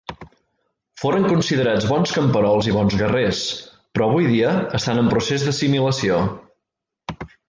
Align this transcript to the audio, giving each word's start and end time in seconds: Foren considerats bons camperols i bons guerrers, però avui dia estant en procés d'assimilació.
Foren 1.01 1.25
considerats 1.33 1.85
bons 1.89 2.13
camperols 2.15 2.69
i 2.71 2.73
bons 2.77 2.97
guerrers, 3.03 3.41
però 3.97 4.07
avui 4.13 4.31
dia 4.31 4.55
estant 4.79 5.03
en 5.03 5.13
procés 5.15 5.45
d'assimilació. 5.49 6.19